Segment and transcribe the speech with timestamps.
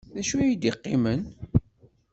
[0.13, 1.21] D acu ay d-yeqqimen?